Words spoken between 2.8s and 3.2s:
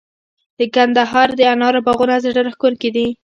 دي.